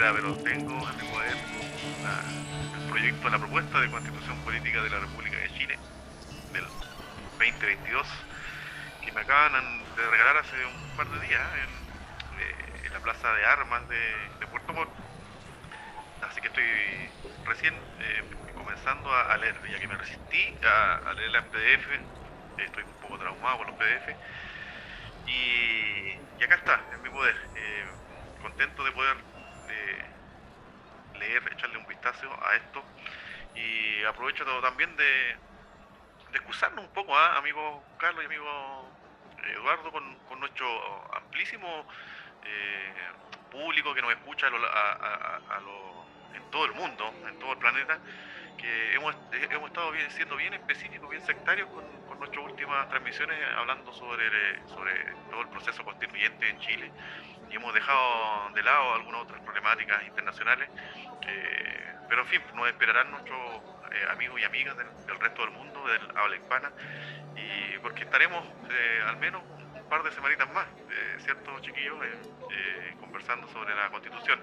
[0.00, 5.36] Pero tengo en mi poder el proyecto, la propuesta de constitución política de la República
[5.36, 5.78] de Chile
[6.54, 6.64] del
[7.38, 8.06] 2022
[9.04, 9.52] que me acaban
[9.94, 14.72] de regalar hace un par de días en, eh, la plaza de armas de, Puerto
[14.72, 14.90] Montt.
[16.22, 16.64] Así que estoy
[17.44, 18.24] recién eh,
[18.54, 21.88] comenzando a, leer, ya que me resistí a, leerla en PDF,
[22.56, 24.16] estoy un poco traumado con los PDF.
[25.26, 27.36] Y, acá está, en mi poder.
[27.54, 27.84] Eh,
[28.40, 29.29] contento de poder
[31.18, 32.82] leer, echarle un vistazo a esto.
[33.54, 35.36] Y aprovecho también de,
[36.30, 37.36] de excusarnos un poco, ¿ah?
[37.36, 38.88] amigo Carlos y amigo
[39.48, 40.66] Eduardo, con, nuestro
[41.14, 41.86] amplísimo
[42.44, 42.92] eh,
[43.50, 44.54] público que nos escucha en
[46.50, 47.98] todo el mundo, en todo el planeta,
[48.56, 49.14] que hemos,
[49.50, 54.94] hemos estado siendo bien específicos, bien sectarios con, con nuestras últimas transmisiones, hablando sobre, sobre
[55.30, 56.90] todo el proceso constituyente en Chile
[57.50, 60.68] y hemos dejado de lado algunas otras problemáticas internacionales,
[61.26, 63.38] eh, pero en fin, nos esperarán nuestros
[63.92, 66.70] eh, amigos y amigas del, resto del mundo, del habla hispana,
[67.34, 69.42] y porque estaremos eh, al menos
[69.74, 70.66] un par de semanitas más,
[71.18, 71.98] ¿cierto, chiquillos?
[73.00, 74.40] conversando sobre la constitución.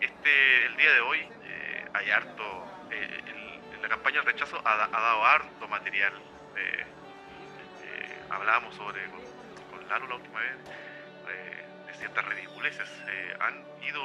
[0.00, 1.28] este, el día de hoy
[1.92, 2.66] hay harto,
[3.82, 6.12] la campaña del rechazo ha, dado harto material.
[8.30, 9.20] hablábamos sobre con,
[9.70, 10.56] con Lalo la última vez
[11.94, 12.88] ciertas ridiculeces.
[13.08, 14.02] Eh, han ido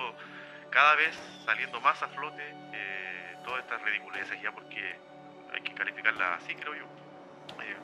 [0.70, 1.16] cada vez
[1.46, 2.44] saliendo más a flote
[2.74, 4.96] eh, todas estas ridiculeces ya porque
[5.54, 6.86] hay que calificarlas así creo yo.
[7.62, 7.76] Eh,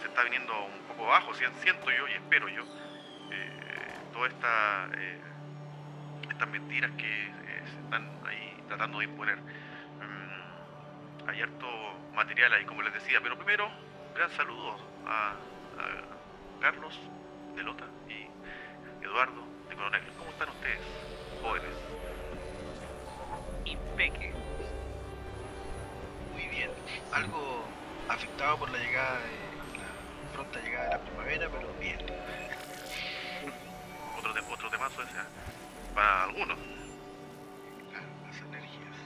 [0.00, 2.64] se está viniendo un poco bajo, siento yo y espero yo,
[4.12, 4.88] todas esta,
[6.28, 7.32] estas mentiras que
[7.64, 9.38] se están ahí tratando de imponer.
[9.38, 11.66] Mm, hay harto
[12.14, 13.70] material ahí, como les decía, pero primero,
[14.14, 14.76] gran saludo
[15.06, 16.98] a, a Carlos
[17.56, 18.21] de Lota y
[19.12, 20.02] Eduardo de Coronel.
[20.16, 20.80] ¿Cómo están ustedes,
[21.42, 21.68] jóvenes?
[23.66, 24.32] Impeque.
[26.32, 26.70] Muy bien.
[27.12, 27.62] Algo
[28.08, 31.98] afectado por la llegada de la pronta llegada de la primavera, pero bien.
[34.18, 35.94] Otro, de, otro temazo ese, ¿eh?
[35.94, 36.58] para algunos.
[38.26, 38.96] las energías.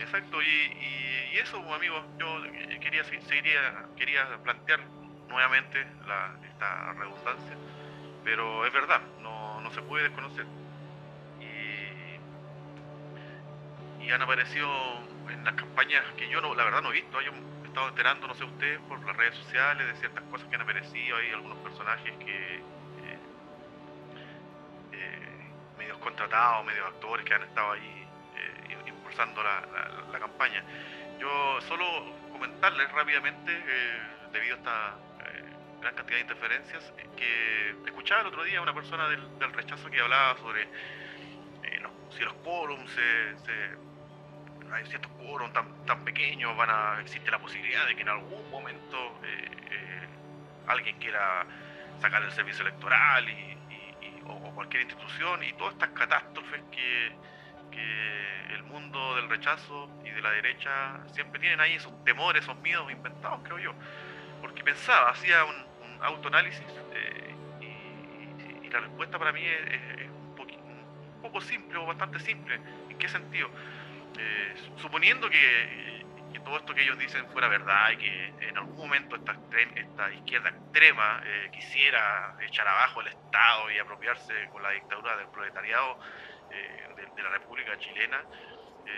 [0.00, 2.42] Exacto, y, y, eso, amigos, yo
[2.80, 4.80] quería, seguiría, quería plantear
[5.28, 7.56] nuevamente la, esta redundancia
[8.26, 10.44] pero es verdad, no, no se puede desconocer.
[11.40, 12.16] Y,
[14.10, 14.68] han aparecido
[15.28, 17.32] en las campañas que yo no, la verdad no he visto, yo
[17.64, 20.62] he estado enterando, no sé ustedes, por las redes sociales de ciertas cosas que han
[20.62, 23.18] aparecido, hay algunos personajes que eh,
[24.92, 29.60] eh, medios contratados, medios actores que han estado ahí eh, impulsando la,
[30.12, 30.62] la, campaña.
[31.18, 31.84] Yo solo
[32.32, 33.52] comentarles rápidamente,
[34.32, 34.94] debido a esta
[35.86, 40.36] gran cantidad de interferencias, que escuchaba el otro día una persona del, rechazo que hablaba
[40.38, 42.90] sobre eh, si los quórums
[44.72, 48.50] hay ciertos quórums tan, tan pequeños, van a existe la posibilidad de que en algún
[48.50, 50.08] momento eh, eh,
[50.66, 51.46] alguien quiera
[52.00, 53.56] sacar el servicio electoral y,
[54.24, 57.12] o, cualquier institución y todas estas catástrofes que,
[57.70, 62.56] que el mundo del rechazo y de la derecha siempre tienen ahí esos temores, esos
[62.56, 63.74] miedos inventados, creo yo.
[64.40, 65.65] Porque pensaba, hacía un,
[66.02, 67.34] autoanálisis eh,
[68.62, 72.60] y, la respuesta para mí es, un, poco simple o bastante simple.
[72.88, 73.48] ¿En qué sentido?
[74.18, 76.04] Eh, suponiendo que,
[76.44, 81.20] todo esto que ellos dicen fuera verdad y que en algún momento esta, izquierda extrema
[81.24, 85.98] eh, quisiera echar abajo el Estado y apropiarse con la dictadura del proletariado
[86.48, 88.22] de, la República Chilena,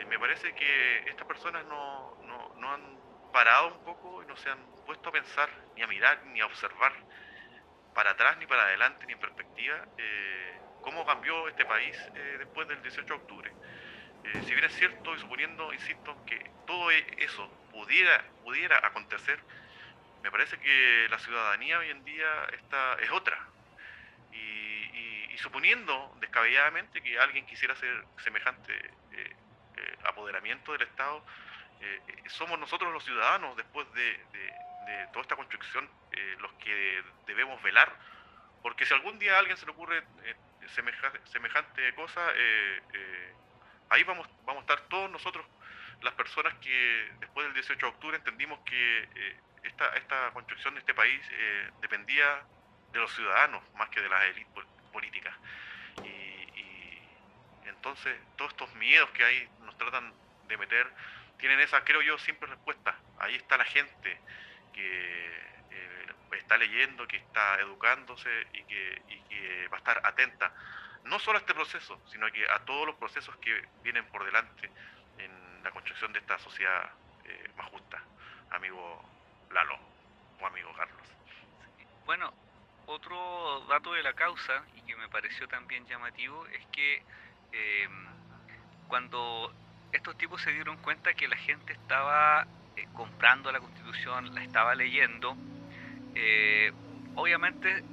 [0.09, 2.99] me parece que estas personas no, no, no han
[3.33, 6.47] parado un poco y no se han puesto a pensar, ni a mirar, ni a
[6.47, 6.93] observar
[7.95, 12.67] para atrás, ni para adelante, ni en perspectiva, eh, cómo cambió este país eh, después
[12.67, 13.53] del 18 de octubre.
[14.25, 19.39] Eh, si bien es cierto, y suponiendo, insisto, que todo e-, eso pudiera, pudiera acontecer,
[20.25, 23.39] me parece que la ciudadanía hoy en día está, es otra.
[24.33, 28.75] Y, suponiendo descabelladamente que alguien quisiera hacer semejante
[30.03, 31.25] apoderamiento del Estado,
[32.27, 34.19] somos nosotros los ciudadanos, después de,
[35.13, 37.93] toda esta construcción, eh, los que debemos velar,
[38.63, 40.35] porque si algún día a alguien se le ocurre eh,
[41.27, 42.21] semejante, cosa,
[43.91, 45.47] ahí vamos, vamos a estar todos nosotros,
[46.03, 50.95] las personas que después del 18 de octubre entendimos que esta, esta construcción de este
[50.95, 51.21] país
[51.81, 52.43] dependía
[52.93, 55.35] de los ciudadanos más que de las élites políticas.
[56.05, 56.99] y
[57.65, 60.13] entonces todos estos miedos que hay nos tratan
[60.49, 60.87] de meter
[61.39, 62.97] tienen esa, creo yo, siempre respuesta.
[63.19, 64.21] Ahí está la gente
[64.73, 65.27] que
[65.71, 70.51] eh, está leyendo, que está educándose y que, va a estar atenta
[71.05, 74.71] no solo a este proceso, sino que a todos los procesos que vienen por delante
[75.19, 76.91] en la construcción de esta sociedad
[77.25, 78.03] eh, más justa,
[78.51, 79.05] amigo
[79.51, 79.79] Lalo
[80.41, 81.07] o amigo Carlos.
[82.07, 82.33] Bueno,
[82.87, 87.03] otro dato de la causa y que me pareció también llamativo es que
[87.53, 88.07] em,
[88.89, 89.53] cuando
[89.93, 92.47] estos tipos se dieron cuenta que la gente estaba
[92.79, 95.37] eh, comprando la constitución, la estaba leyendo,
[96.15, 96.73] eh,
[97.15, 97.85] obviamente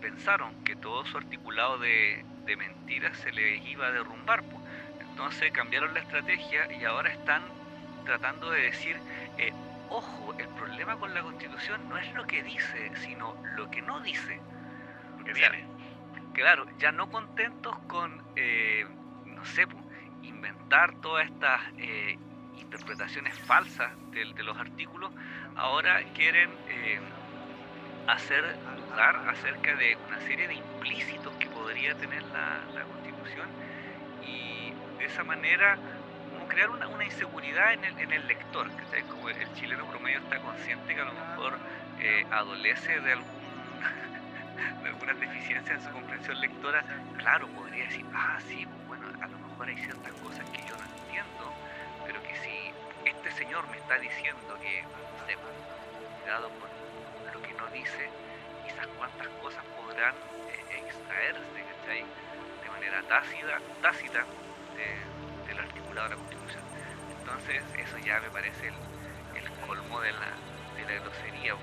[0.00, 4.42] pensaron que todo su articulado de, de mentiras se les iba a derrumbar.
[5.00, 7.42] Entonces cambiaron la estrategia y ahora están
[8.04, 8.96] tratando de decir,
[9.38, 9.52] eh,
[9.90, 14.00] ojo, el problema con la constitución no es lo que dice, sino lo que no
[14.00, 14.40] dice.
[15.18, 15.64] Lo que viene.
[16.32, 18.86] Claro, ya no contentos con, eh,
[19.24, 19.66] no sé,
[20.22, 22.18] inventar todas estas eh,
[22.58, 25.10] interpretaciones falsas de, de, los artículos,
[25.56, 26.50] ahora quieren
[28.06, 28.44] hacer
[28.76, 33.48] dudar acerca de una serie de implícitos que podría tener la, constitución
[34.22, 35.76] y de esa manera
[36.32, 40.18] como crear una, una inseguridad en el, en el lector, que como el chileno promedio
[40.18, 41.58] está consciente que a lo mejor
[42.00, 43.26] eh, adolece de algún
[44.82, 46.84] de algunas deficiencias en su comprensión lectora,
[47.18, 50.76] claro, podría decir, ah, sí, pues bueno, a lo mejor hay ciertas cosas que yo
[50.76, 51.52] no entiendo,
[53.36, 55.36] señor me está diciendo que, no sé,
[56.22, 56.76] cuidado con
[57.72, 58.08] dice,
[58.64, 60.14] quizás cuántas cosas podrán
[60.48, 61.40] eh, extraerse
[61.86, 64.24] de manera tácita, tácita
[65.46, 66.62] del articulado de la Constitución.
[67.20, 68.74] Entonces, eso ya me parece el,
[69.66, 71.54] colmo de la, de grosería.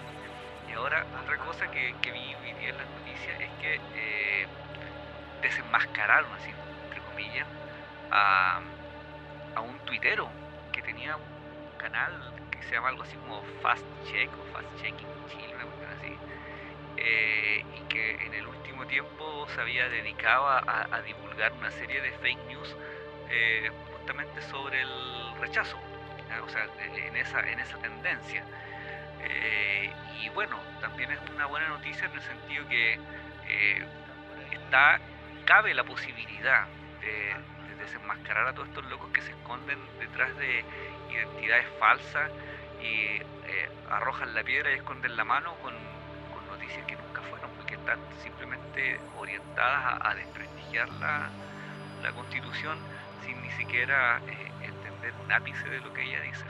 [0.69, 2.35] Y ahora, otra cosa que, vi
[2.67, 4.47] en las noticias es que eh,
[5.41, 6.51] desenmascararon, así,
[6.85, 7.47] entre comillas,
[8.11, 8.61] a,
[9.55, 10.29] a un tuitero
[10.71, 11.17] que tenía
[11.83, 15.53] canal que se llama algo así como Fast Check o Fast Checking Chile,
[16.95, 22.12] eh, y que en el último tiempo se había dedicado a, divulgar una serie de
[22.12, 22.75] fake news
[23.30, 25.77] eh, justamente sobre el rechazo,
[26.41, 28.45] o sea, en esa, en esa tendencia.
[29.21, 29.91] Eh,
[30.21, 33.00] y bueno, también es una buena noticia en el sentido que
[34.51, 35.00] está,
[35.45, 36.65] cabe la posibilidad
[37.01, 37.35] de,
[37.77, 40.63] desenmascarar a todos estos locos que se esconden detrás de
[41.11, 42.31] identidades falsas
[42.81, 43.21] y
[43.89, 45.73] arrojan la piedra y esconden la mano con
[46.87, 51.29] que nunca fueron, porque están simplemente orientadas a, desprestigiar la,
[52.15, 52.77] constitución
[53.25, 56.43] sin ni siquiera eh, entender un ápice de lo que ella dice.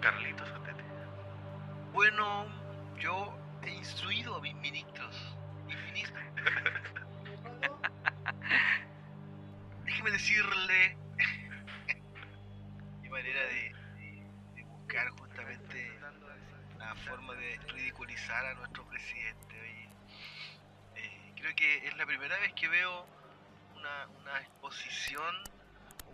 [0.00, 0.48] Carlitos,
[1.92, 2.46] Bueno,
[2.98, 4.91] yo he instruido a mis ministros
[10.02, 10.96] Déjeme decirle
[13.02, 13.72] mi manera de
[14.64, 16.00] buscar justamente
[17.06, 19.88] forma de ridiculizar a nuestro presidente.
[20.96, 23.06] Eh, creo que es la primera vez que veo
[23.76, 25.36] una, una exposición,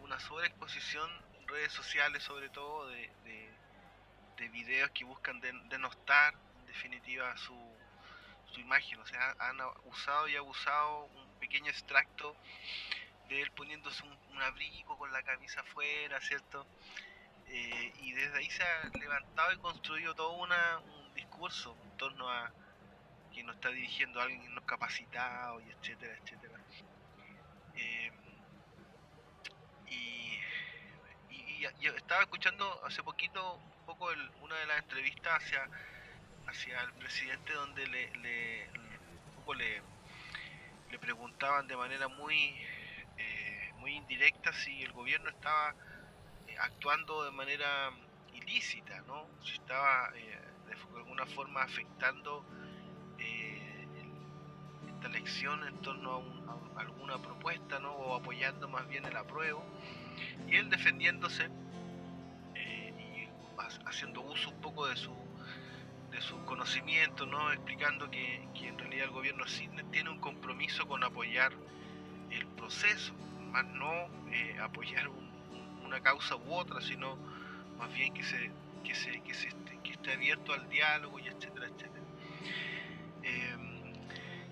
[0.02, 7.34] una sobreexposición en redes sociales, sobre todo de, de, videos que buscan denostar, en definitiva,
[7.38, 7.56] su,
[8.52, 9.00] su imagen.
[9.00, 12.36] O sea, han usado y abusado un pequeño extracto
[13.28, 16.66] de él poniéndose un, abrigo con la camisa afuera, ¿cierto?
[17.48, 22.30] Eh, y desde ahí se ha levantado y construido todo una, un discurso en torno
[22.30, 22.52] a
[23.34, 26.58] que nos está dirigiendo alguien no capacitado y etcétera, etcétera.
[27.76, 28.12] Eh,
[29.90, 30.38] y,
[31.80, 34.08] yo estaba escuchando hace poquito un poco
[34.42, 35.68] una de las entrevistas hacia,
[36.46, 39.82] hacia el presidente donde le, un poco le,
[40.90, 42.54] le preguntaban de manera muy,
[43.92, 45.74] indirecta si el gobierno estaba
[46.60, 47.90] actuando de manera
[48.34, 49.26] ilícita, ¿no?
[49.42, 52.44] Si estaba eh, de alguna forma afectando
[53.18, 53.86] eh,
[54.88, 57.92] esta elección en torno a, alguna propuesta, ¿no?
[57.92, 59.64] O apoyando más bien el apruebo.
[60.48, 61.48] Y él defendiéndose
[62.54, 65.14] eh, y haciendo uso un poco de su
[66.10, 67.52] de ¿no?
[67.52, 71.52] explicando que, que en realidad el gobierno sí tiene un compromiso con apoyar
[72.30, 73.12] el proceso,
[73.62, 74.08] no
[74.60, 75.28] apoyar un
[75.88, 77.16] una causa u otra, sino
[77.78, 78.50] más bien que se,
[78.84, 82.04] que se, que se esté, que abierto al diálogo y etcétera, etcétera.
[83.22, 83.92] Em,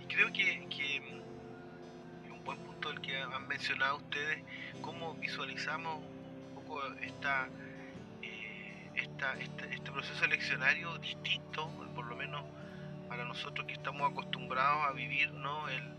[0.08, 1.22] creo que, que,
[2.30, 4.42] un buen punto el que han mencionado ustedes,
[4.82, 7.48] cómo visualizamos un poco esta,
[8.22, 12.44] eh, esta, este, este proceso eleccionario distinto, por lo menos
[13.08, 15.68] para nosotros que estamos acostumbrados a vivir ¿no?
[15.68, 15.96] el,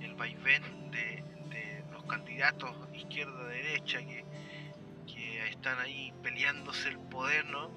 [0.00, 1.22] el vaivén de,
[2.06, 4.24] candidatos izquierda-derecha que
[5.48, 7.70] están ahí peleándose el poder, ¿no?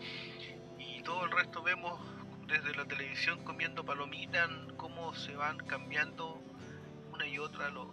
[0.77, 1.99] Y todo el resto vemos
[2.47, 6.41] desde la televisión comiendo palomitas, cómo se van cambiando
[7.13, 7.87] una y otra los,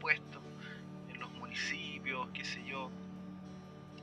[0.00, 0.42] puestos
[1.08, 2.90] en los municipios, qué sé yo.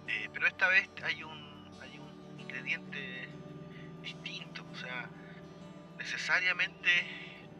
[0.08, 3.28] Eh, pero esta vez hay un, hay un ingrediente
[4.04, 5.10] distinto, o sea,
[5.98, 6.90] necesariamente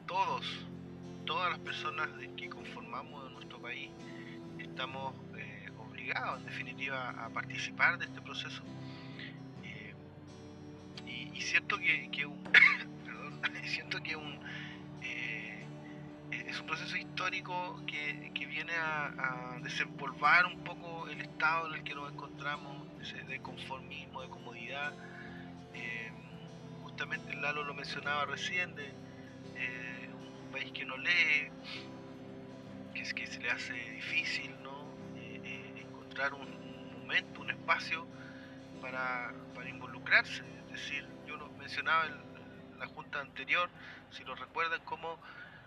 [0.06, 0.67] todos,
[1.28, 3.92] todas las personas que conformamos nuestro país,
[4.58, 8.64] estamos eh, obligados en definitiva a participar de este proceso
[11.38, 12.10] y siento que,
[13.66, 14.18] siento que
[15.04, 15.66] eh,
[16.32, 21.84] es un proceso histórico que, viene a, a, desempolvar un poco el estado en el
[21.84, 22.88] que nos encontramos,
[23.28, 24.94] de conformismo, de comodidad.
[25.76, 26.12] Eh,
[26.82, 28.94] justamente Lalo lo mencionaba recién, eh,
[30.58, 31.52] país que no lee,
[32.94, 34.88] que, es, que se le hace difícil ¿no?
[35.16, 38.08] encontrar un, momento, un espacio
[38.82, 39.32] para,
[39.70, 40.44] involucrarse.
[40.66, 41.08] Es decir,
[41.60, 43.70] mencionaba en la junta anterior,
[44.10, 45.20] si lo recuerdan, cómo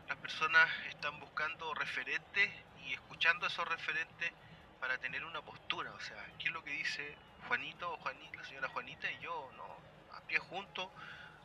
[0.09, 2.51] las personas están buscando referentes
[2.85, 4.33] y escuchando esos referentes
[4.81, 5.93] para tener una postura.
[5.93, 7.15] O sea, ¿qué es lo que dice
[7.47, 9.09] Juanito o Juanita, la señora Juanita?
[9.13, 10.91] Y yo, no, a pie junto,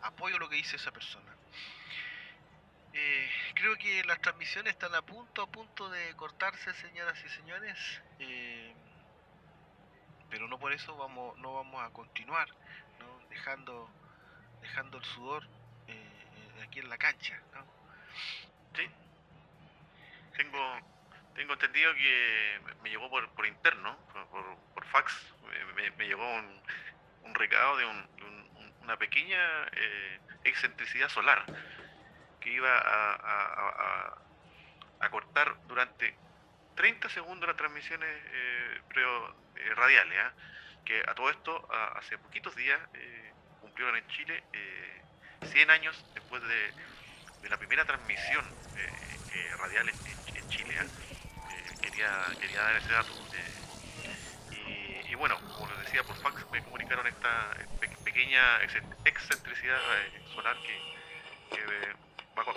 [0.02, 1.36] apoyo lo que dice esa persona.
[2.98, 7.78] Eh, creo que las transmisiones están a punto, a punto de cortarse, señoras y señores.
[8.20, 8.74] Eh,
[10.30, 12.48] pero no por eso vamos, no vamos a continuar,
[13.00, 13.28] ¿no?
[13.30, 13.90] dejando
[14.62, 15.44] dejando el sudor
[15.88, 17.66] eh, aquí en la cancha, ¿no?
[18.76, 18.90] Sí.
[20.38, 20.80] Tengo,
[21.36, 23.98] tengo entendido que me llegó por, por interno,
[24.32, 25.34] por, por fax,
[25.76, 26.62] me, me, llegó un,
[27.24, 28.08] un recado de, un,
[28.82, 31.46] una pequeña eh, excentricidad solar
[32.46, 34.22] que iba a,
[35.10, 36.16] cortar durante
[36.76, 40.18] 30 segundos las transmisiones eh, eh radiales.
[40.20, 40.32] ¿ah?
[40.84, 44.44] Que a todo esto, hace poquitos días, eh, cumplieron en Chile
[45.42, 46.74] 100 eh, años después de,
[47.50, 48.44] la primera transmisión
[49.60, 50.76] radial en, Chile.
[51.82, 53.14] quería, quería dar ese dato.
[55.08, 57.56] Y, bueno, como les decía por fax, me comunicaron esta
[58.04, 58.62] pequeña
[59.06, 59.80] excentricidad
[60.34, 60.96] solar que,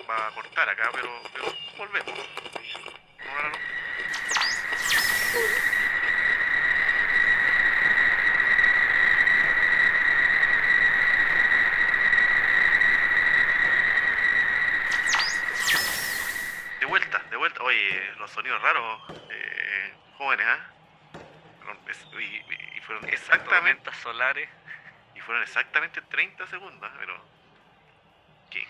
[0.07, 1.45] va, a cortar acá, pero, pero
[1.77, 2.19] volvemos.
[17.61, 20.71] Oye, los sonidos raros, eh, jóvenes, ¿ah?
[22.19, 24.49] Y, fueron exactamente solares.
[25.13, 26.95] Y fueron exactamente 30 segundos, ¿ah?
[26.99, 27.21] pero
[28.49, 28.65] que,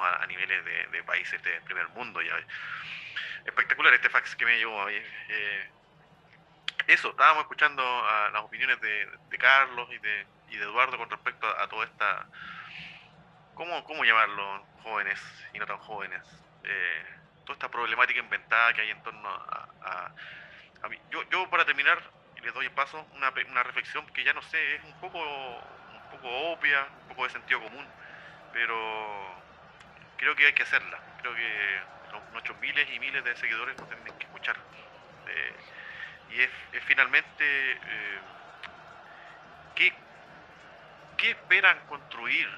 [0.00, 2.34] estamos a, niveles de, países del primer mundo ya.
[3.44, 4.88] Espectacular este fax que me llegó.
[4.88, 5.70] Eh,
[6.86, 11.46] eso, estábamos escuchando a las opiniones de, Carlos y de, y de Eduardo con respecto
[11.46, 12.26] a, toda esta,
[13.54, 14.66] ¿cómo, ¿cómo llamarlo?
[14.82, 15.20] Jóvenes
[15.52, 16.22] y no tan jóvenes.
[16.64, 17.04] Eh,
[17.44, 20.12] toda esta problemática inventada que hay en torno a,
[20.82, 20.98] a, mí.
[21.10, 21.98] Yo, yo, para terminar,
[22.42, 26.28] les doy paso, una, una, reflexión que ya no sé, es un poco, un poco
[26.52, 27.86] obvia, un poco de sentido común,
[28.52, 29.40] pero
[30.20, 30.98] creo que hay que hacerla.
[31.20, 31.80] Creo que
[32.32, 34.56] nuestros miles y miles de seguidores nos tienen que escuchar.
[35.26, 35.54] Eh,
[36.30, 36.50] y es,
[36.84, 38.18] finalmente eh,
[39.74, 39.92] ¿qué,
[41.16, 42.48] ¿qué esperan construir?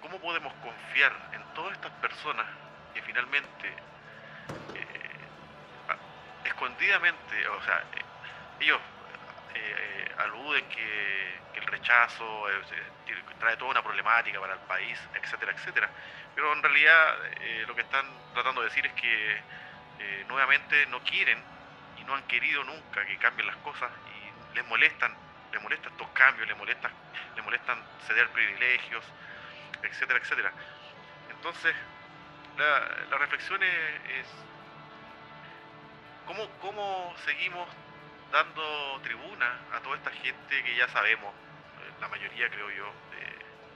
[0.00, 2.46] ¿Cómo podemos confiar en todas estas personas
[2.92, 3.72] que finalmente
[6.44, 8.04] escondidamente, o sea, eh,
[8.60, 8.80] ellos
[9.54, 12.62] eh, aluden que, el rechazo eh,
[13.38, 15.88] trae toda una problemática para el país, etcétera, etcétera.
[16.34, 17.18] Pero en realidad
[17.66, 19.42] lo que están tratando de decir es que
[20.28, 21.38] nuevamente no quieren
[22.00, 25.14] y no han querido nunca que cambien las cosas y les molestan,
[25.52, 26.92] les molestan estos cambios, les molestan,
[27.36, 29.04] les molestan ceder privilegios,
[29.82, 30.52] etcétera, etcétera.
[31.30, 31.74] Entonces,
[32.58, 34.26] la, la reflexión es
[36.26, 37.68] ¿Cómo, ¿Cómo seguimos
[38.32, 42.90] dando tribuna a toda esta gente que ya sabemos, eh, la mayoría creo yo,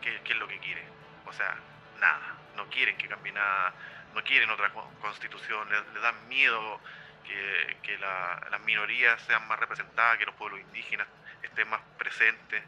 [0.00, 0.83] qué, es lo que quiere?
[1.27, 1.57] O sea,
[2.00, 3.73] nada, no quieren que cambie nada,
[4.15, 6.81] no quieren otra constitución, les, dan miedo
[7.25, 11.07] que, las minorías sean más representadas, que los pueblos indígenas
[11.43, 12.62] estén más presentes,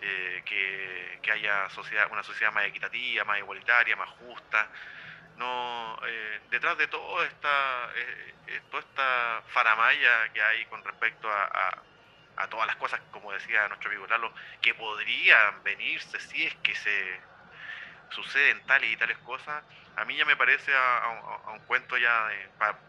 [0.00, 4.68] eh, que, que, haya sociedad, una sociedad más equitativa, más igualitaria, más justa.
[5.36, 11.28] No eh, detrás de todo esta, eh, eh, toda esta faramaya que hay con respecto
[11.30, 11.82] a,
[12.36, 16.74] a, todas las cosas, como decía nuestro amigo Lalo, que podrían venirse si es que
[16.74, 17.20] se
[18.14, 19.62] suceden tales y tales cosas,
[19.96, 22.30] a mí ya me parece a, un, cuento ya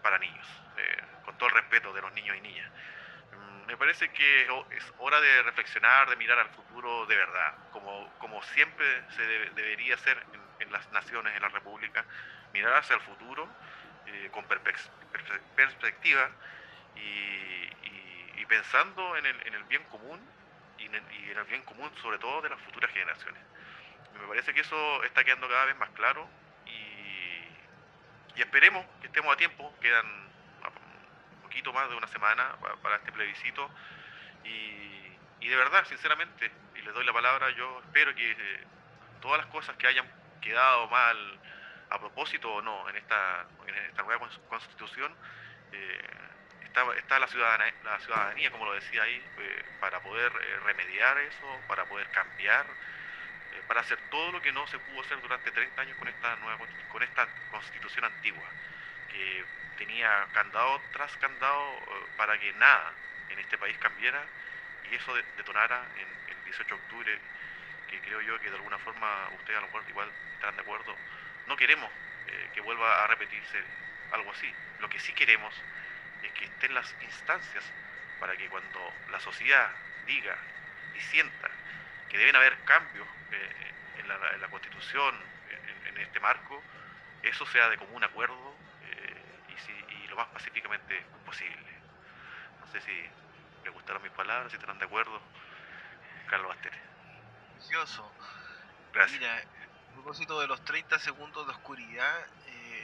[0.02, 0.48] para niños,
[1.26, 2.70] con todo el respeto de los niños y niñas.
[3.32, 8.12] Mm, me parece que es hora de reflexionar, de mirar al futuro de verdad, como,
[8.20, 10.22] como siempre se debería hacer
[10.60, 12.06] en, las naciones, en la República,
[12.54, 13.48] mirar hacia el futuro
[14.08, 14.46] eh, con
[15.56, 16.30] perspectiva
[16.96, 20.20] y, pensando en el, bien común
[20.78, 23.42] y en el, bien común sobre todo de las futuras generaciones.
[24.24, 26.26] Me parece que eso está quedando cada vez más claro
[26.66, 30.24] y, esperemos que estemos a tiempo, quedan
[31.44, 33.70] poquito más de una semana para, este plebiscito.
[34.46, 38.64] Y, de verdad, sinceramente, y les doy la palabra, yo espero que eh,
[39.22, 40.10] todas las cosas que hayan
[40.42, 41.40] quedado mal
[41.90, 45.14] a propósito o no en esta, en esta nueva constitución,
[45.74, 46.08] eh,
[46.64, 50.32] está, está la, ciudadanía, la ciudadanía, como lo decía ahí, eh, para poder
[50.64, 52.66] remediar eso, para poder cambiar,
[53.68, 56.66] para hacer todo lo que no se pudo hacer durante 30 años con esta, nueva,
[56.92, 58.44] con esta constitución antigua,
[59.12, 59.46] que
[59.78, 62.94] tenía candado tras candado eh, para que nada
[63.30, 64.24] en este país cambiara
[64.92, 67.20] y eso detonara en el 18 de octubre,
[67.90, 70.96] que creo yo que de alguna forma ustedes a lo mejor igual estarán de acuerdo,
[71.48, 71.90] no queremos
[72.28, 73.64] eh, que vuelva a repetirse
[74.12, 74.54] algo así.
[74.80, 75.54] Lo que sí queremos
[76.22, 77.64] es que estén las instancias
[78.20, 79.72] para que cuando la sociedad
[80.06, 80.38] diga
[80.96, 81.50] y sienta
[82.14, 85.16] que deben haber cambios eh, en, la, constitución,
[85.88, 86.62] en, este marco,
[87.24, 88.54] eso sea de común acuerdo
[90.14, 91.72] lo más pacíficamente posible.
[92.60, 92.92] No sé si
[93.64, 95.20] le gustaron mis palabras, si estarán de acuerdo.
[96.30, 96.78] Carlos Bastere.
[98.94, 99.20] Gracias.
[99.20, 102.43] Mira, a propósito de los 30 segundos de oscuridad, eh,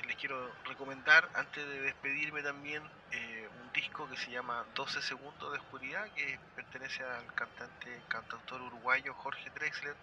[0.09, 5.51] les quiero recomendar, antes de despedirme también, eh, un disco que se llama 12 segundos
[5.51, 9.95] de oscuridad, que pertenece al cantante, cantautor uruguayo Jorge Drexler,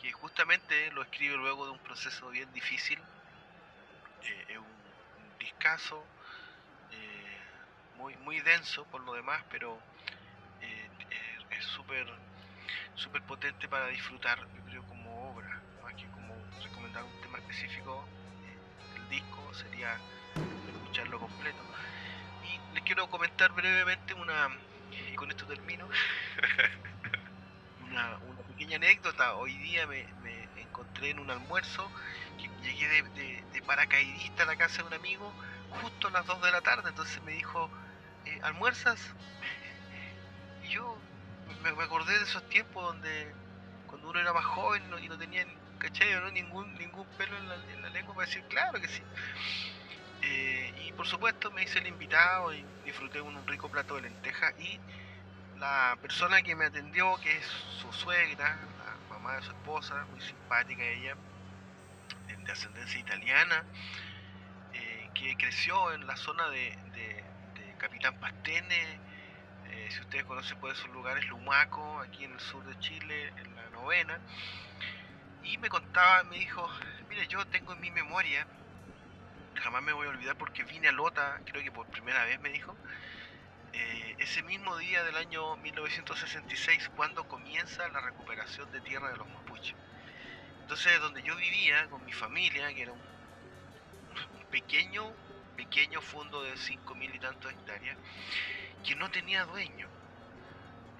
[0.00, 3.00] que justamente lo escribe luego de un proceso bien difícil.
[4.22, 6.04] Eh, un discazo,
[6.92, 7.38] eh,
[7.96, 9.80] muy, muy denso por lo demás, pero
[11.50, 12.06] es súper
[12.94, 18.06] super potente para disfrutar, yo creo, como obra, más que como recomendar un tema específico
[19.12, 19.96] disco, sería
[20.66, 21.62] escucharlo completo.
[22.44, 24.48] Y les quiero comentar brevemente una,
[24.90, 25.86] y con esto termino,
[27.88, 29.34] una, pequeña anécdota.
[29.34, 30.06] Hoy día me,
[30.56, 31.90] encontré en un almuerzo
[32.38, 35.32] que llegué de, paracaidista a la casa de un amigo
[35.80, 37.70] justo a las 2 de la tarde, entonces me dijo,
[38.24, 39.00] eh, ¿almuerzas?
[40.64, 40.96] Y yo
[41.62, 43.34] me, acordé de esos tiempos donde
[43.86, 45.44] cuando uno era más joven y no tenía,
[45.82, 46.14] ¿cachai?
[46.14, 46.30] ¿no?
[46.30, 47.48] Ningún, ningún pelo en
[47.82, 49.02] la, lengua para decir, claro que sí.
[50.22, 54.54] Eh, y por supuesto me hice el invitado y disfruté un rico plato de lentejas
[54.60, 54.78] y
[55.58, 57.46] la persona que me atendió, que es
[57.80, 61.16] su suegra, la mamá de su esposa, muy simpática ella,
[62.44, 63.64] de ascendencia italiana,
[64.72, 66.78] eh, que creció en la zona de,
[67.78, 69.00] Capitán Pastene,
[69.66, 73.56] eh, si ustedes conocen por esos lugares, Lumaco, aquí en el sur de Chile, en
[73.56, 74.20] la novena,
[75.44, 76.68] y me contaba, me dijo,
[77.08, 78.46] mire, yo tengo en mi memoria,
[79.56, 82.50] jamás me voy a olvidar porque vine a Lota, creo que por primera vez me
[82.50, 82.76] dijo,
[83.72, 89.28] eh, ese mismo día del año 1966 cuando comienza la recuperación de tierra de los
[89.28, 89.74] mapuches.
[90.60, 93.00] Entonces, donde yo vivía con mi familia, que era un,
[94.50, 95.12] pequeño,
[95.56, 97.96] pequeño fondo de 5 mil y tantos hectáreas,
[98.84, 99.88] que no tenía dueño.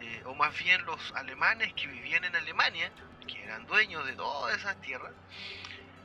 [0.03, 2.91] Eh, o más bien los alemanes que vivían en Alemania,
[3.27, 5.13] que eran dueños de todas esas tierras,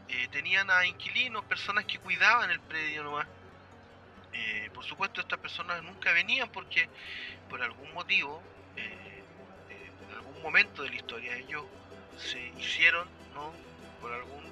[0.10, 3.28] eh, tenían a inquilinos, personas que cuidaban el predio nomás.
[4.34, 6.88] Eh, por supuesto, estas personas nunca venían porque
[7.50, 8.42] por algún motivo,
[8.76, 9.24] eh,
[9.70, 11.66] en algún momento de la historia, ellos
[12.18, 13.52] se hicieron, ¿no?
[14.00, 14.46] Por algún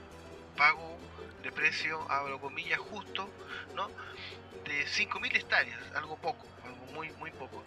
[0.57, 0.97] pago
[1.43, 3.29] de precio, abro comillas, justo,
[3.75, 3.89] ¿no?
[4.65, 7.63] De 5.000 hectáreas, algo poco, algo muy, muy poco.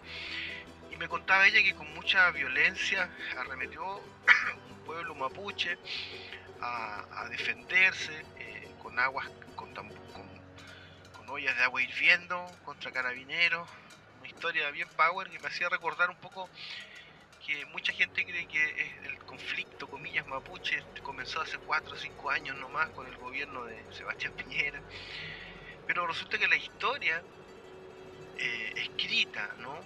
[0.99, 3.81] Me contaba ella que con mucha violencia arremetió
[4.69, 5.77] un pueblo mapuche
[6.59, 13.69] a, defenderse eh, con aguas, con, con ollas de agua hirviendo contra carabineros.
[14.19, 16.49] Una historia bien power que me hacía recordar un poco
[17.45, 22.57] que mucha gente cree que el conflicto, comillas, mapuche comenzó hace 4 o 5 años
[22.57, 24.81] nomás con el gobierno de Sebastián Piñera.
[25.87, 27.23] Pero resulta que la historia
[28.37, 29.79] eh, escrita, ¿no?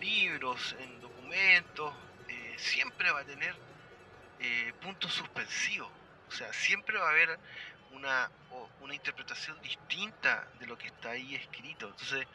[0.00, 1.94] Libros, en documentos,
[2.28, 3.54] eh, siempre va a tener
[4.40, 5.90] eh, puntos suspensivos.
[6.28, 7.38] O sea, siempre va a haber
[7.92, 8.30] una,
[8.80, 11.88] una interpretación distinta de lo que está ahí escrito.
[11.88, 12.26] Entonces,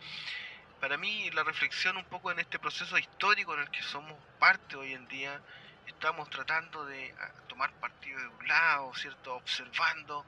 [0.79, 4.75] para mí la reflexión un poco en este proceso histórico en el que somos parte
[4.75, 5.41] hoy en día,
[5.87, 9.35] estamos tratando de ah, tomar partido de un lado, ¿cierto?
[9.35, 10.25] Observando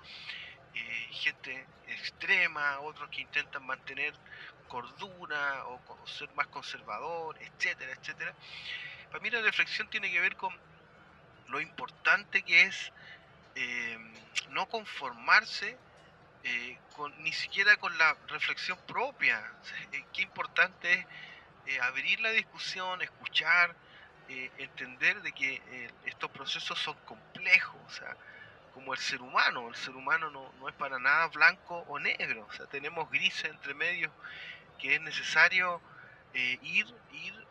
[0.73, 4.13] eh, gente extrema, otros que intentan mantener
[4.67, 8.33] cordura o ser más conservador, etcétera, etcétera.
[9.09, 10.53] Para mí la reflexión tiene que ver con
[11.47, 12.91] lo importante que es
[13.55, 13.97] eh,
[14.49, 15.77] no conformarse
[16.43, 19.41] eh, con, ni siquiera con la reflexión propia.
[19.91, 21.07] Eh, qué importante
[21.65, 23.75] es abrir la discusión, escuchar,
[24.57, 27.79] entender de que estos procesos son complejos.
[27.85, 28.15] O sea,
[28.73, 32.45] como el ser humano, el ser humano no, no es para nada blanco o negro.
[32.49, 34.11] O sea, tenemos grises entre medios
[34.77, 35.81] que es necesario
[36.33, 37.45] ir, ir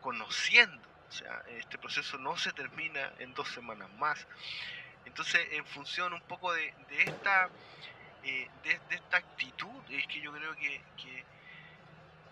[0.00, 0.88] conociendo.
[1.08, 4.26] O sea, este proceso no se termina en dos semanas más.
[5.04, 7.48] Entonces, en función un poco de, esta
[8.22, 11.24] eh, de, esta actitud, es que yo creo que, que,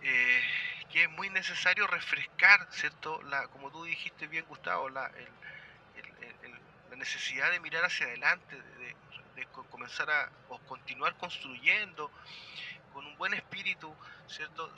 [0.03, 0.43] eh,
[0.95, 3.23] es muy necesario refrescar, ¿cierto?
[3.23, 5.11] La, como tú dijiste bien, Gustavo, la,
[6.91, 8.97] la necesidad de mirar hacia adelante, de,
[9.71, 12.11] comenzar a o continuar construyendo
[12.99, 13.95] con un buen espíritu,
[14.27, 14.75] ¿cierto?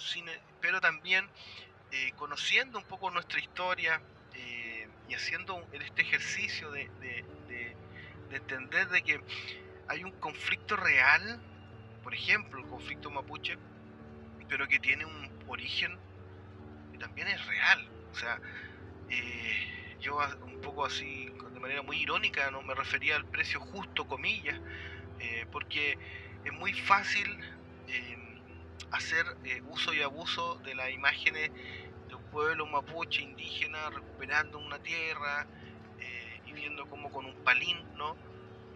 [0.60, 1.26] pero también
[1.90, 3.98] eh, conociendo un poco nuestra historia
[4.34, 6.90] eh, y haciendo este ejercicio de,
[8.30, 9.20] entender de que
[9.88, 11.40] hay un conflicto real,
[12.02, 13.56] por ejemplo, el conflicto mapuche,
[14.50, 15.98] pero que tiene un origen
[16.92, 17.88] que también es real.
[18.12, 18.38] O sea,
[19.08, 24.06] eh, yo un poco así, de manera muy irónica, no me refería al precio justo,
[24.06, 24.60] comillas,
[25.50, 25.98] porque
[26.44, 27.38] es muy fácil
[28.92, 31.50] hacer eh, uso y abuso de las imágenes
[32.08, 35.46] de un pueblo mapuche indígena recuperando una tierra
[35.98, 38.16] eh, y viendo como con un palín, ¿no?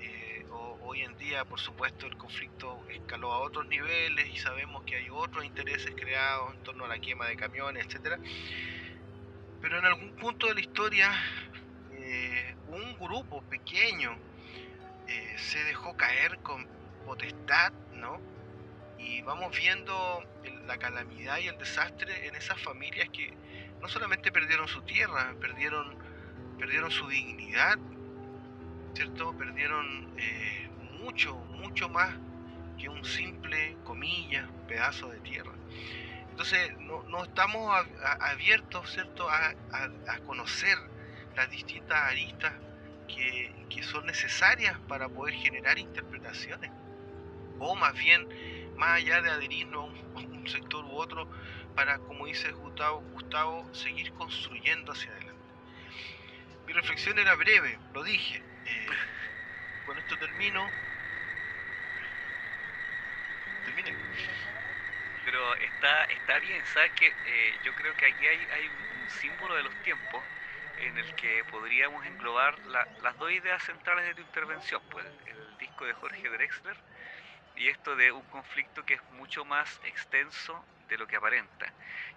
[0.00, 0.46] Eh,
[0.82, 5.08] hoy en día, por supuesto, el conflicto escaló a otros niveles y sabemos que hay
[5.10, 8.18] otros intereses creados en torno a la quema de camiones, etcétera.
[9.60, 11.10] Pero en algún punto de la historia,
[12.68, 14.14] un grupo pequeño
[15.36, 16.66] se dejó caer con
[17.06, 18.33] potestad, ¿no?
[19.04, 20.24] Y vamos viendo
[20.66, 23.34] la calamidad y el desastre en esas familias que
[23.80, 25.94] no solamente perdieron su tierra, perdieron,
[26.58, 27.78] perdieron su dignidad,
[28.94, 29.36] ¿cierto?
[29.36, 30.68] Perdieron eh,
[31.02, 32.14] mucho, mucho más
[32.78, 35.52] que un simple, comilla, pedazo de tierra.
[36.30, 37.86] Entonces, no, estamos
[38.20, 39.54] abiertos, ¿cierto?, a,
[40.26, 40.76] conocer
[41.36, 42.52] las distintas aristas
[43.06, 46.70] que, que son necesarias para poder generar interpretaciones.
[47.60, 48.26] O más bien
[48.76, 49.84] más allá de adherirnos
[50.14, 51.26] a un, sector u otro,
[51.74, 55.42] para, como dice Gustavo, Gustavo, seguir construyendo hacia adelante.
[56.66, 58.42] Mi reflexión era breve, lo dije.
[58.66, 58.86] Eh,
[59.86, 60.68] con esto termino.
[63.64, 63.96] Termine.
[65.24, 69.54] Pero está, está bien, ¿sabes que eh, yo creo que aquí hay, hay un símbolo
[69.54, 70.22] de los tiempos
[70.78, 75.86] en el que podríamos englobar las dos ideas centrales de tu intervención, pues el disco
[75.86, 76.76] de Jorge Drexler
[77.56, 81.72] y esto de un conflicto que es mucho más extenso de lo que aparenta.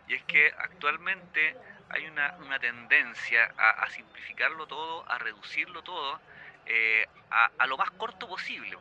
[0.07, 1.55] Y es que actualmente
[1.89, 6.19] hay una, tendencia a, simplificarlo todo, a reducirlo todo
[6.65, 8.77] eh, a, lo más corto posible.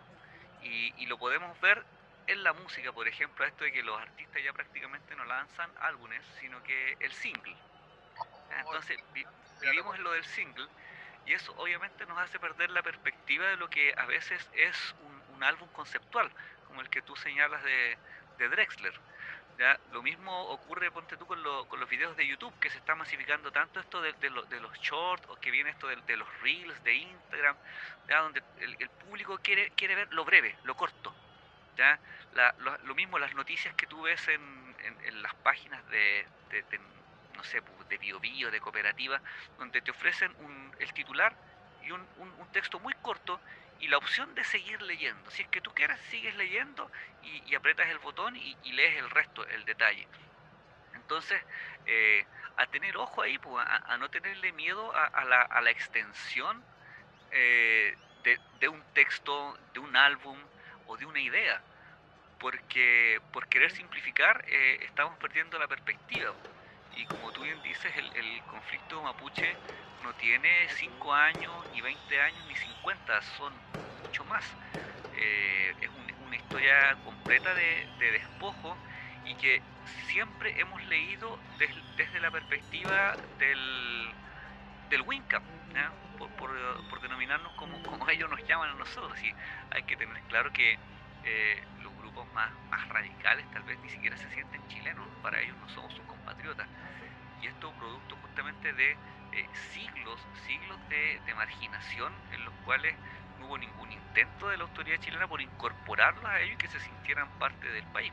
[0.62, 1.85] Y, lo podemos ver
[2.27, 6.21] en la música, por ejemplo, esto de que los artistas ya prácticamente no lanzan álbumes,
[6.40, 7.57] sino que el single.
[8.59, 8.99] Entonces
[9.61, 10.66] vivimos en lo del single
[11.27, 15.15] y eso obviamente nos hace perder la perspectiva de lo que a veces es un
[15.37, 16.31] un álbum conceptual,
[16.66, 17.99] como el que tú señalas de,
[18.38, 18.92] Drexler.
[19.59, 19.79] ¿ya?
[19.92, 23.51] Lo mismo ocurre, ponte tú, con, con, los videos de YouTube, que se está masificando
[23.53, 26.94] tanto esto de, de, de los shorts, o que viene esto de, los reels de
[26.94, 27.57] Instagram,
[28.09, 28.20] ¿ya?
[28.20, 31.14] donde el, público quiere, quiere ver lo breve, lo corto.
[31.77, 31.99] ¿ya?
[32.85, 36.27] lo, mismo las noticias que tú ves en, en, las páginas de,
[37.35, 39.20] no sé, de bio, de cooperativa,
[39.59, 41.35] donde te ofrecen un, el titular
[41.83, 43.40] y un, un, un texto muy corto
[43.81, 45.31] y la opción de seguir leyendo.
[45.31, 46.91] Si es que tú quieres, sigues leyendo
[47.23, 50.07] y, y el botón y, lees el resto, el detalle.
[50.95, 51.41] Entonces,
[51.87, 52.25] eh,
[52.57, 56.62] a tener ojo ahí, pues, a, no tenerle miedo a, la, a la, extensión
[57.31, 57.97] eh,
[58.61, 60.39] de, un texto, de un álbum
[60.87, 61.61] o de una idea.
[62.39, 66.33] Porque por querer simplificar eh, estamos perdiendo la perspectiva.
[66.97, 69.57] Y como tú bien dices, el conflicto mapuche
[70.07, 73.53] no tiene 5 años, ni 20 años, ni 50, son
[74.05, 74.45] mucho más.
[75.16, 75.90] Eh, es
[76.25, 78.77] una historia completa de, despojo
[79.25, 79.61] y que
[80.07, 84.14] siempre hemos leído desde la perspectiva del,
[84.90, 85.42] del WINCAP,
[86.38, 89.21] por, denominarnos como, como, ellos nos llaman a nosotros.
[89.25, 89.35] Y
[89.73, 90.79] hay que tener claro que
[91.25, 95.57] eh, los grupos más, más radicales tal vez ni siquiera se sienten chilenos, para ellos
[95.59, 96.69] no somos sus compatriotas.
[97.42, 98.97] Y esto producto justamente de
[99.33, 102.95] eh, siglos, siglos de, marginación en los cuales
[103.39, 106.81] no hubo ningún intento de la autoridad chilena por incorporarlos a ellos y que se
[106.81, 108.12] sintieran parte del país.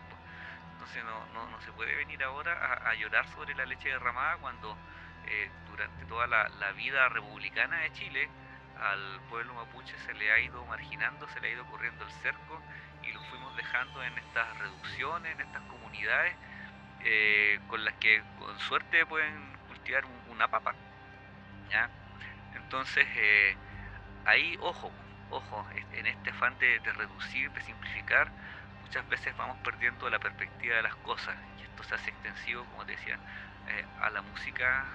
[0.74, 4.78] Entonces no, no, se puede venir ahora a, llorar sobre la leche derramada cuando
[5.26, 8.30] eh, durante toda la, la, vida republicana de Chile
[8.82, 12.62] al pueblo mapuche se le ha ido marginando, se le ha ido corriendo el cerco
[13.02, 16.36] y lo fuimos dejando en estas reducciones, en estas comunidades
[17.06, 20.74] eh, con las que con suerte pueden cultivar una papa.
[21.74, 21.90] ¿Ya?
[22.56, 23.58] Entonces, eh,
[24.26, 24.92] ahí, ojo,
[25.32, 28.32] ojo, en este afán de, reducir, de simplificar,
[28.84, 32.86] muchas veces vamos perdiendo la perspectiva de las cosas y esto se hace extensivo, como
[32.86, 33.18] te decía,
[33.68, 34.86] eh, a la música,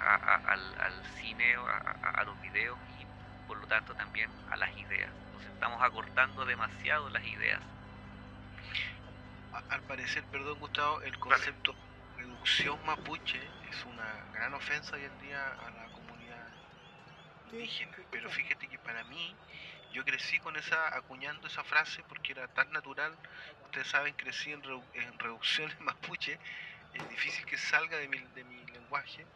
[0.46, 3.06] al, al, cine, a, los videos y
[3.46, 5.10] por lo tanto también a las ideas.
[5.26, 7.60] Entonces estamos acortando demasiado las ideas.
[9.70, 11.74] Al parecer, perdón Gustavo, el concepto
[12.16, 15.97] reducción mapuche es una gran ofensa hoy en día a la comunidad
[17.52, 17.96] indígena.
[18.10, 19.34] Pero fíjate que para mí,
[19.92, 23.16] yo crecí con esa, acuñando esa frase porque era tan natural.
[23.66, 24.62] Ustedes saben, crecí en,
[24.94, 26.38] en reducciones mapuche.
[26.94, 29.26] Es difícil que salga de mi, de mi lenguaje.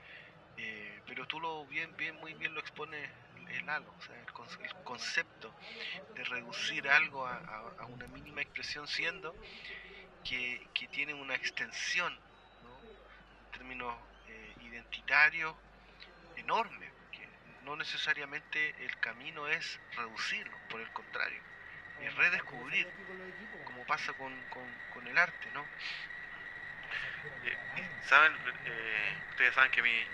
[0.57, 3.09] Eh, pero tú lo bien, bien, muy bien lo expones
[3.51, 5.53] el halo, o sea, el, concepto
[6.15, 9.35] de reducir algo a, una mínima expresión siendo
[10.25, 12.17] que, que tiene una extensión
[13.53, 13.95] términos
[14.29, 15.55] eh, identitarios
[16.37, 16.89] enorme,
[17.65, 21.41] no necesariamente el camino es reducirlo, por el contrario,
[22.01, 22.89] es redescubrir,
[23.65, 24.35] como pasa con,
[24.93, 25.65] con, el arte, ¿no?
[27.45, 27.57] Eh,
[28.09, 28.33] saben,
[28.67, 30.05] eh, ustedes saben que a mí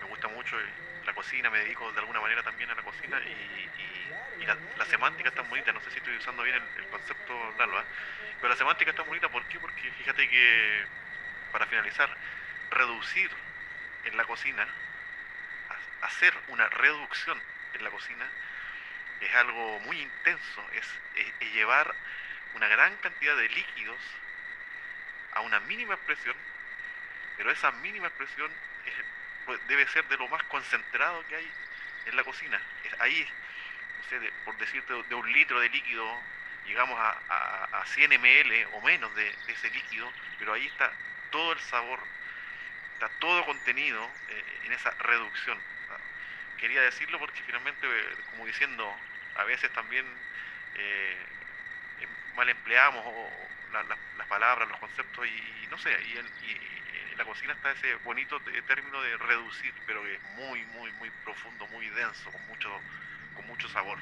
[0.00, 0.56] me gusta mucho
[1.04, 5.42] la cocina, me dedico de alguna manera también a la cocina y, la, semántica está
[5.42, 7.84] bonita, no sé si estoy usando bien el, concepto Lalo,
[8.36, 9.60] pero la semántica está bonita, ¿por qué?
[9.60, 10.86] Porque fíjate que,
[11.52, 12.08] para finalizar,
[12.70, 13.30] reducir
[14.04, 14.66] en la cocina,
[16.02, 17.40] hacer una reducción
[17.74, 18.26] en la cocina,
[19.20, 20.86] es algo muy intenso, es,
[21.52, 21.94] llevar
[22.54, 23.98] una gran cantidad de líquidos
[25.34, 26.36] a una mínima expresión,
[27.36, 28.50] pero esa mínima expresión
[29.46, 31.50] pues, debe ser de lo más concentrado que hay
[32.06, 32.60] en la cocina.
[33.00, 33.28] ahí,
[34.44, 36.22] por decirte, de un litro de líquido
[36.66, 40.92] llegamos a, 100 ml o menos de, ese líquido, pero ahí está
[41.30, 42.00] todo el sabor
[42.98, 45.56] está todo contenido eh, en esa reducción.
[46.58, 48.92] Quería decirlo porque finalmente, eh, como diciendo,
[49.36, 50.04] a veces también
[50.74, 51.26] eh,
[52.00, 53.04] em, mal empleamos
[53.72, 59.02] las palabras, los conceptos y, no sé, y, en la cocina está ese bonito término
[59.02, 62.70] de reducir, pero que es muy, muy, muy profundo, muy denso, con mucho,
[63.34, 63.98] con mucho sabor.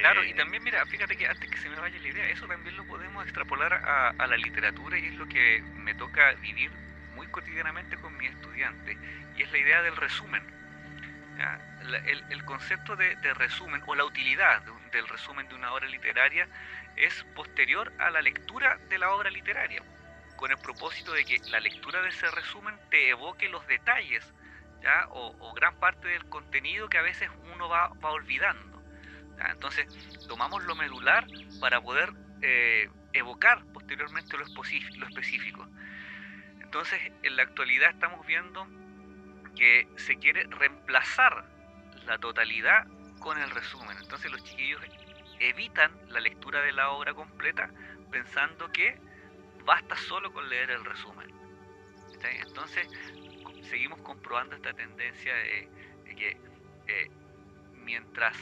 [0.00, 2.76] Claro, y también mira, fíjate que antes que se me vaya la idea, eso también
[2.76, 6.70] lo podemos extrapolar a, a la literatura y es lo que me toca vivir
[7.14, 8.96] muy cotidianamente con mis estudiantes
[9.36, 10.55] y es la idea del resumen.
[12.30, 16.48] El, concepto de, resumen o la utilidad del resumen de una obra literaria
[16.96, 19.82] es posterior a la lectura de la obra literaria,
[20.36, 24.24] con el propósito de que la lectura de ese resumen te evoque los detalles
[24.82, 25.08] ¿ya?
[25.10, 28.82] O, gran parte del contenido que a veces uno va, olvidando.
[29.50, 29.86] Entonces,
[30.28, 31.26] tomamos lo medular
[31.60, 35.66] para poder eh, evocar posteriormente lo específico.
[36.60, 38.66] Entonces, en la actualidad estamos viendo
[39.56, 41.44] que se quiere reemplazar
[42.06, 42.86] la totalidad
[43.18, 43.96] con el resumen.
[43.98, 44.80] Entonces los chiquillos
[45.40, 47.70] evitan la lectura de la obra completa
[48.10, 48.98] pensando que
[49.64, 51.34] basta solo con leer el resumen.
[52.22, 52.88] Entonces
[53.62, 55.68] seguimos comprobando esta tendencia de,
[56.16, 56.36] que
[56.88, 57.10] eh,
[57.74, 58.36] mientras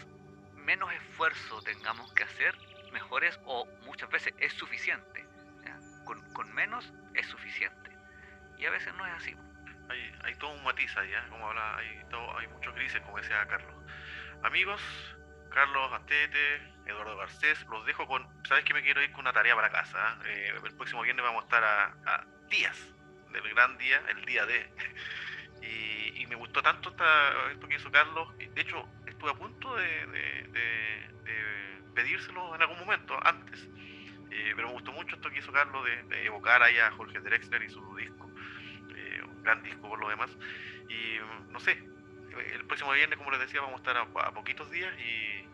[0.55, 2.57] menos esfuerzo tengamos que hacer,
[2.93, 5.25] mejor es o muchas veces es suficiente.
[6.35, 7.91] con menos es suficiente
[8.59, 9.37] y a veces no es así.
[9.89, 11.23] Hay, hay todo un matiz ahí, ¿eh?
[11.29, 13.75] como habla, hay, todo, hay muchos grises, como decía Carlos.
[14.43, 14.81] Amigos,
[15.51, 18.27] Carlos Astete, Eduardo Garcés, los dejo con.
[18.47, 20.19] ¿Sabes que me quiero ir con una tarea para casa?
[20.27, 20.49] ¿eh?
[20.49, 22.77] Eh, el próximo viernes vamos a estar a, días
[23.33, 24.69] del gran día, el día de.
[25.63, 26.91] y, me gustó tanto
[27.53, 28.37] esto que hizo Carlos.
[28.39, 31.11] De hecho, estuve a punto de, de,
[31.95, 33.69] pedírselo en algún momento, antes.
[34.29, 37.71] pero me gustó mucho esto que hizo Carlos de, evocar ahí a Jorge Drexler y
[37.71, 38.34] su disco
[39.45, 40.31] gran disco por lo demás.
[40.89, 41.19] Y
[41.53, 41.79] no sé,
[42.53, 45.47] el próximo viernes, como les decía, vamos a estar a, poquitos días y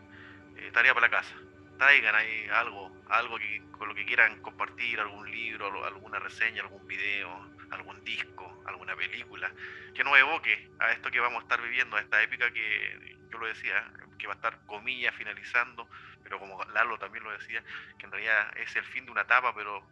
[0.57, 1.35] eh, tarea para la casa.
[1.77, 6.87] Traigan ahí algo, algo que, con lo que quieran compartir, algún libro, alguna reseña, algún
[6.87, 9.51] video, algún disco, alguna película,
[9.93, 13.37] que nos evoque a esto que vamos a estar viviendo, a esta épica que yo
[13.39, 15.87] lo decía, que va a estar comillas finalizando,
[16.23, 17.63] pero como Lalo también lo decía,
[17.97, 19.83] que en realidad es el fin de una etapa, pero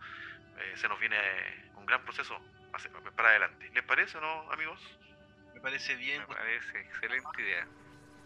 [0.59, 1.17] eh, se nos viene
[1.75, 2.39] un gran proceso
[3.15, 3.69] para adelante.
[3.73, 4.79] ¿Les parece o no, amigos?
[5.53, 6.21] Me parece bien.
[6.21, 7.67] Me parece excelente idea.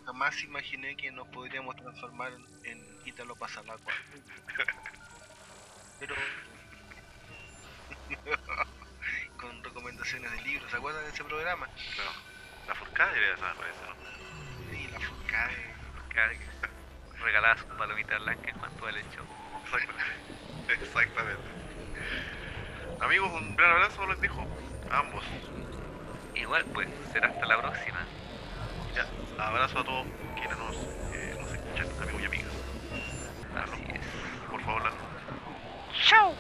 [0.05, 3.93] Jamás imaginé que nos podríamos transformar en Ítalo Pasalacua.
[5.99, 6.15] Pero.
[10.83, 11.69] acuerdan de ese programa?
[11.95, 12.11] Claro.
[12.67, 13.95] La Furcade era esa, parece, ¿no?
[14.69, 15.73] Sí, la Furcade.
[17.21, 19.23] Regalaba sus palomitas blancas en cuanto al hecho.
[19.63, 20.73] Exactamente.
[20.73, 21.39] Exactamente.
[23.03, 24.47] Amigos, un gran abrazo les dijo
[24.89, 25.23] a ambos.
[26.35, 27.99] Igual, pues, será hasta la próxima.
[28.95, 29.05] Ya,
[29.43, 30.75] abrazo a todos quienes nos,
[31.13, 32.53] eh, nos escuchan, amigos y amigas.
[33.55, 34.49] Así es.
[34.49, 34.91] Por favor, la
[36.07, 36.33] ¡Chao!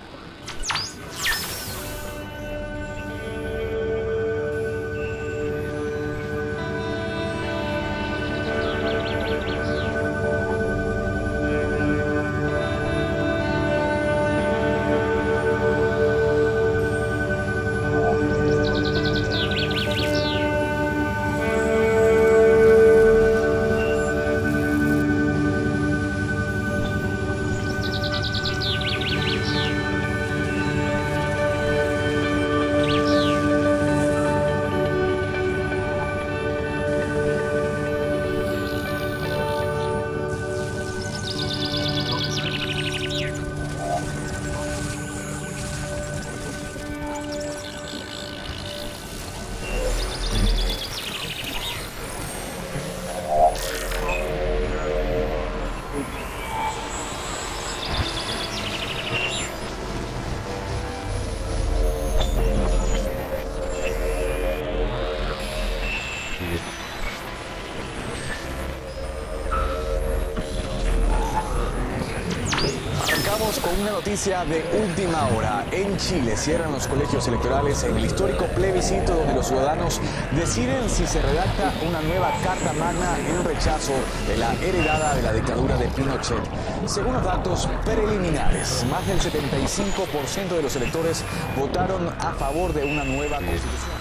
[74.03, 75.65] Noticia de última hora.
[75.71, 80.01] En Chile cierran los colegios electorales en el histórico plebiscito donde los ciudadanos
[80.35, 83.93] deciden si se redacta una nueva Carta Magna en rechazo
[84.27, 86.43] de la heredada de la dictadura de Pinochet.
[86.85, 91.23] Según los datos preliminares, más del 75% de los electores
[91.57, 93.92] votaron a favor de una nueva constitución.